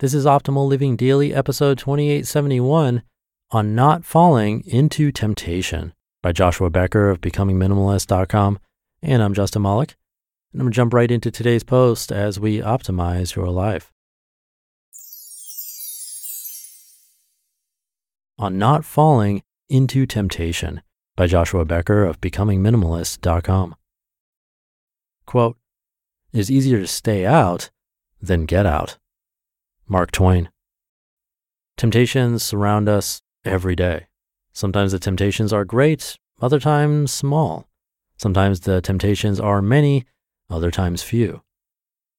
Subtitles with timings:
[0.00, 3.02] This is Optimal Living Daily, episode 2871
[3.50, 8.60] on not falling into temptation by Joshua Becker of becomingminimalist.com.
[9.02, 9.96] And I'm Justin Malik.
[10.52, 13.92] And I'm going to jump right into today's post as we optimize your life.
[18.38, 20.80] On not falling into temptation
[21.16, 23.74] by Joshua Becker of becomingminimalist.com.
[25.26, 25.56] Quote,
[26.32, 27.70] it is easier to stay out
[28.22, 28.96] than get out.
[29.88, 30.50] Mark Twain.
[31.78, 34.06] Temptations surround us every day.
[34.52, 37.66] Sometimes the temptations are great, other times small.
[38.18, 40.04] Sometimes the temptations are many,
[40.50, 41.42] other times few.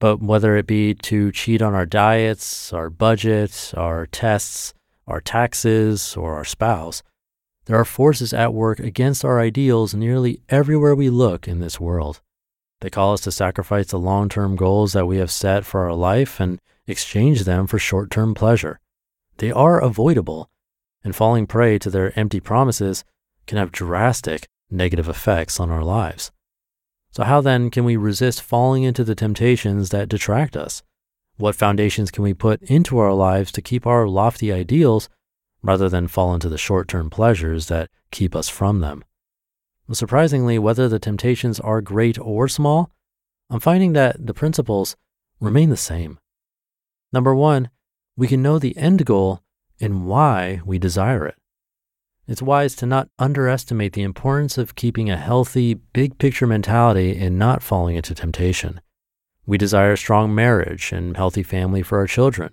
[0.00, 4.74] But whether it be to cheat on our diets, our budget, our tests,
[5.06, 7.02] our taxes, or our spouse,
[7.66, 12.20] there are forces at work against our ideals nearly everywhere we look in this world.
[12.80, 15.94] They call us to sacrifice the long term goals that we have set for our
[15.94, 18.80] life and exchange them for short term pleasure.
[19.38, 20.50] They are avoidable,
[21.04, 23.04] and falling prey to their empty promises
[23.46, 26.30] can have drastic negative effects on our lives.
[27.10, 30.82] So, how then can we resist falling into the temptations that detract us?
[31.36, 35.08] What foundations can we put into our lives to keep our lofty ideals
[35.62, 39.04] rather than fall into the short term pleasures that keep us from them?
[39.90, 42.90] Surprisingly, whether the temptations are great or small,
[43.50, 44.96] I'm finding that the principles
[45.38, 46.18] remain the same.
[47.12, 47.70] Number one,
[48.16, 49.42] we can know the end goal
[49.80, 51.36] and why we desire it.
[52.26, 57.38] It's wise to not underestimate the importance of keeping a healthy, big picture mentality and
[57.38, 58.80] not falling into temptation.
[59.44, 62.52] We desire a strong marriage and healthy family for our children.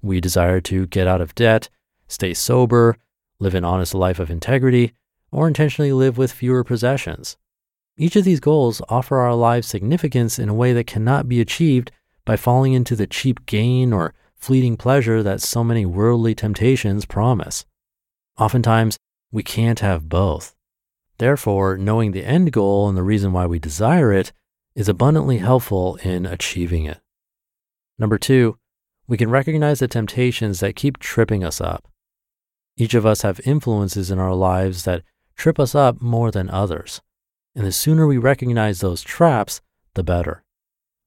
[0.00, 1.68] We desire to get out of debt,
[2.08, 2.96] stay sober,
[3.38, 4.94] live an honest life of integrity,
[5.30, 7.36] or intentionally live with fewer possessions.
[7.98, 11.92] Each of these goals offer our lives significance in a way that cannot be achieved
[12.24, 17.64] by falling into the cheap gain or fleeting pleasure that so many worldly temptations promise.
[18.38, 18.98] Oftentimes,
[19.30, 20.54] we can't have both.
[21.18, 24.32] Therefore, knowing the end goal and the reason why we desire it
[24.74, 27.00] is abundantly helpful in achieving it.
[27.98, 28.58] Number two,
[29.06, 31.86] we can recognize the temptations that keep tripping us up.
[32.76, 35.02] Each of us have influences in our lives that
[35.36, 37.00] trip us up more than others.
[37.54, 39.60] And the sooner we recognize those traps,
[39.94, 40.42] the better.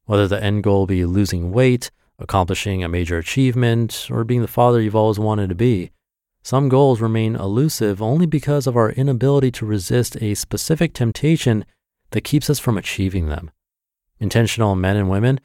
[0.05, 4.81] Whether the end goal be losing weight, accomplishing a major achievement, or being the father
[4.81, 5.91] you've always wanted to be,
[6.43, 11.65] some goals remain elusive only because of our inability to resist a specific temptation
[12.11, 13.49] that keeps us from achieving them.
[14.19, 15.39] Intentional men and women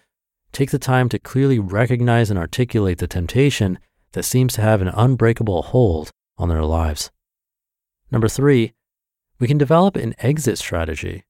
[0.53, 3.79] take the time to clearly recognize and articulate the temptation
[4.13, 7.11] that seems to have an unbreakable hold on their lives.
[8.11, 8.75] Number three,
[9.39, 11.25] we can develop an exit strategy.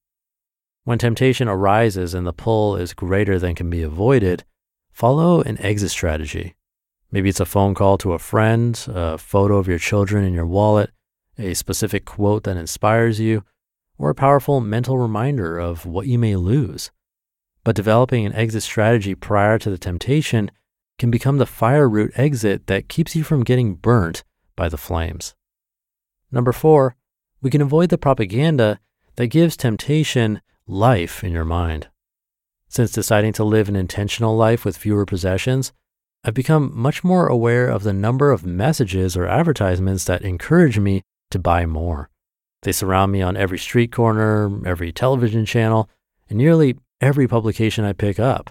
[0.85, 4.45] When temptation arises and the pull is greater than can be avoided,
[4.93, 6.55] follow an exit strategy.
[7.13, 10.47] Maybe it's a phone call to a friend, a photo of your children in your
[10.47, 10.91] wallet,
[11.39, 13.45] a specific quote that inspires you,
[13.99, 16.91] or a powerful mental reminder of what you may lose.
[17.63, 20.51] But developing an exit strategy prior to the temptation
[20.99, 24.25] can become the fire route exit that keeps you from getting burnt
[24.57, 25.35] by the flames.
[26.33, 26.97] Number four,
[27.43, 28.81] we can avoid the propaganda
[29.17, 31.89] that gives temptation life in your mind.
[32.69, 35.73] Since deciding to live an intentional life with fewer possessions,
[36.23, 41.03] I've become much more aware of the number of messages or advertisements that encourage me
[41.31, 42.09] to buy more.
[42.63, 45.89] They surround me on every street corner, every television channel,
[46.29, 48.51] and nearly every publication I pick up.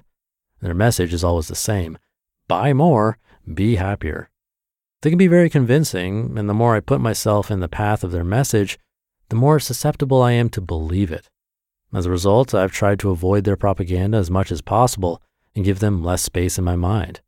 [0.62, 1.98] Their message is always the same
[2.48, 3.20] buy more,
[3.54, 4.30] be happier.
[5.02, 8.12] They can be very convincing, and the more I put myself in the path of
[8.12, 8.80] their message,
[9.30, 11.30] the more susceptible I am to believe it.
[11.94, 15.22] As a result, I've tried to avoid their propaganda as much as possible
[15.56, 17.22] and give them less space in my mind.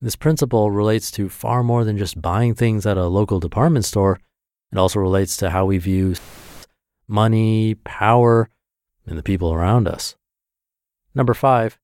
[0.00, 4.20] This principle relates to far more than just buying things at a local department store.
[4.70, 6.14] It also relates to how we view
[7.08, 8.50] money, power,
[9.04, 10.14] and the people around us.
[11.14, 11.78] Number five,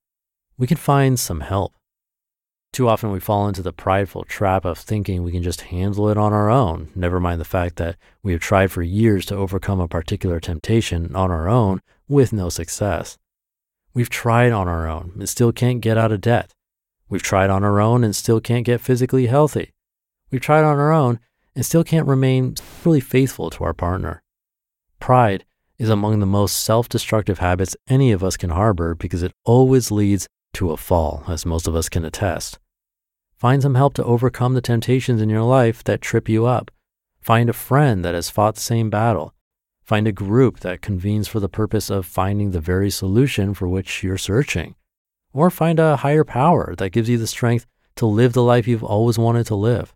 [0.56, 1.74] we can find some help.
[2.72, 6.16] Too often we fall into the prideful trap of thinking we can just handle it
[6.16, 9.80] on our own, never mind the fact that we have tried for years to overcome
[9.80, 13.18] a particular temptation on our own with no success.
[13.94, 16.52] We've tried on our own and still can't get out of debt.
[17.08, 19.72] We've tried on our own and still can't get physically healthy.
[20.30, 21.20] We've tried on our own
[21.54, 24.22] and still can't remain fully faithful to our partner.
[24.98, 25.44] Pride
[25.78, 29.90] is among the most self destructive habits any of us can harbor because it always
[29.90, 32.58] leads to a fall, as most of us can attest.
[33.36, 36.70] Find some help to overcome the temptations in your life that trip you up.
[37.20, 39.34] Find a friend that has fought the same battle.
[39.84, 44.02] Find a group that convenes for the purpose of finding the very solution for which
[44.02, 44.74] you're searching
[45.34, 47.66] or find a higher power that gives you the strength
[47.96, 49.94] to live the life you've always wanted to live.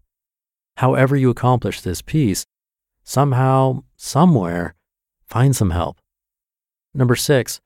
[0.76, 2.44] However, you accomplish this piece,
[3.02, 4.74] somehow, somewhere,
[5.24, 5.98] find some help.
[6.92, 7.60] Number six,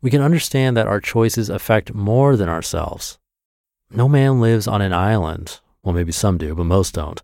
[0.00, 3.18] we can understand that our choices affect more than ourselves.
[3.90, 5.60] No man lives on an island.
[5.82, 7.22] Well, maybe some do, but most don't.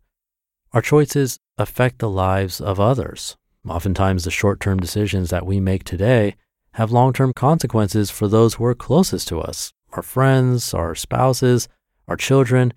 [0.72, 3.36] Our choices affect the lives of others.
[3.68, 6.36] Oftentimes, the short term decisions that we make today
[6.72, 11.68] have long term consequences for those who are closest to us our friends, our spouses,
[12.06, 12.72] our children,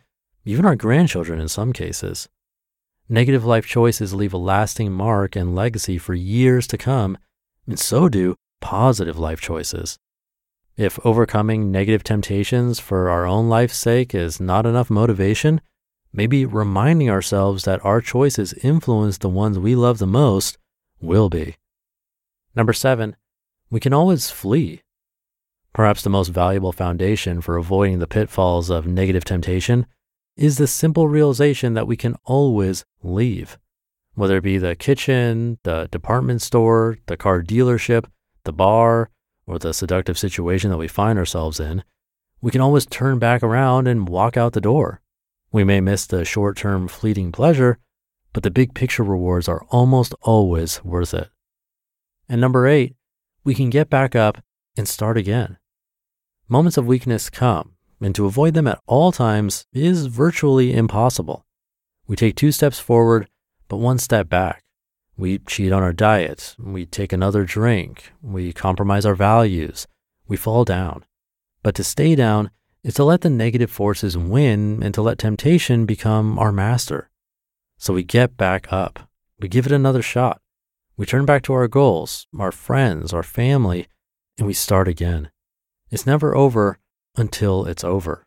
[0.45, 2.29] even our grandchildren in some cases.
[3.09, 7.17] Negative life choices leave a lasting mark and legacy for years to come,
[7.67, 9.97] and so do positive life choices.
[10.77, 15.59] If overcoming negative temptations for our own life's sake is not enough motivation,
[16.13, 20.57] maybe reminding ourselves that our choices influence the ones we love the most
[21.01, 21.57] will be.
[22.55, 23.15] Number seven,
[23.69, 24.81] we can always flee.
[25.73, 29.85] Perhaps the most valuable foundation for avoiding the pitfalls of negative temptation
[30.35, 33.57] is the simple realization that we can always leave.
[34.15, 38.05] Whether it be the kitchen, the department store, the car dealership,
[38.43, 39.09] the bar,
[39.45, 41.83] or the seductive situation that we find ourselves in,
[42.41, 45.01] we can always turn back around and walk out the door.
[45.51, 47.77] We may miss the short term fleeting pleasure,
[48.33, 51.29] but the big picture rewards are almost always worth it.
[52.27, 52.95] And number eight,
[53.43, 54.43] we can get back up
[54.77, 55.57] and start again.
[56.47, 61.45] Moments of weakness come, and to avoid them at all times is virtually impossible.
[62.07, 63.27] We take two steps forward,
[63.67, 64.63] but one step back.
[65.17, 66.55] We cheat on our diet.
[66.57, 68.11] We take another drink.
[68.21, 69.85] We compromise our values.
[70.27, 71.03] We fall down.
[71.61, 72.51] But to stay down
[72.83, 77.09] is to let the negative forces win and to let temptation become our master.
[77.79, 79.09] So we get back up.
[79.39, 80.41] We give it another shot.
[80.97, 83.87] We turn back to our goals, our friends, our family,
[84.37, 85.31] and we start again.
[85.89, 86.77] It's never over
[87.15, 88.25] until it's over.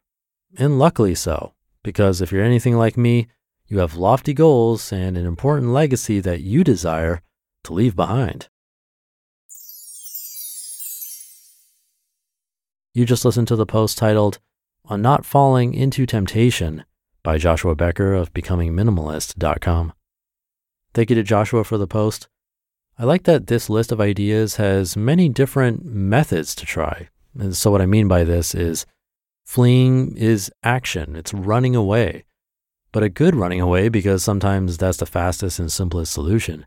[0.56, 1.52] And luckily so,
[1.84, 3.28] because if you're anything like me,
[3.66, 7.20] you have lofty goals and an important legacy that you desire
[7.64, 8.48] to leave behind.
[12.94, 14.38] You just listened to the post titled
[14.86, 16.84] On Not Falling into Temptation
[17.22, 19.92] by Joshua Becker of BecomingMinimalist.com.
[20.94, 22.28] Thank you to Joshua for the post.
[22.98, 27.08] I like that this list of ideas has many different methods to try.
[27.38, 28.84] And so, what I mean by this is
[29.44, 32.24] fleeing is action, it's running away
[32.92, 36.66] but a good running away because sometimes that's the fastest and simplest solution.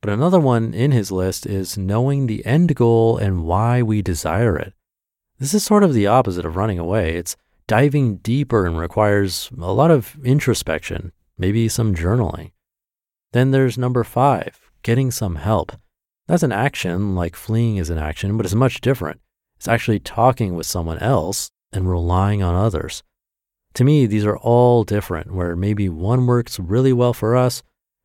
[0.00, 4.56] But another one in his list is knowing the end goal and why we desire
[4.56, 4.74] it.
[5.38, 7.16] This is sort of the opposite of running away.
[7.16, 12.52] It's diving deeper and requires a lot of introspection, maybe some journaling.
[13.32, 15.72] Then there's number five, getting some help.
[16.26, 19.20] That's an action, like fleeing is an action, but it's much different.
[19.56, 23.02] It's actually talking with someone else and relying on others.
[23.74, 27.62] To me, these are all different, where maybe one works really well for us,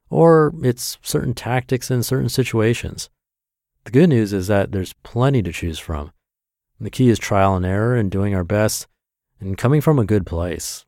[0.09, 3.09] or it's certain tactics in certain situations.
[3.83, 6.11] The good news is that there's plenty to choose from.
[6.79, 8.87] The key is trial and error and doing our best
[9.39, 10.85] and coming from a good place.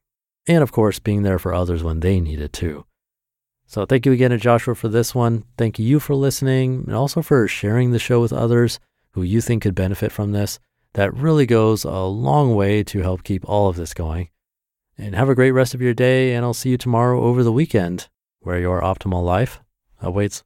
[0.47, 2.85] And of course, being there for others when they need it too.
[3.67, 5.45] So thank you again to Joshua for this one.
[5.57, 8.79] Thank you for listening and also for sharing the show with others
[9.11, 10.59] who you think could benefit from this.
[10.93, 14.29] That really goes a long way to help keep all of this going.
[14.97, 17.51] And have a great rest of your day, and I'll see you tomorrow over the
[17.51, 18.09] weekend
[18.41, 19.61] where your optimal life
[20.01, 20.43] awaits.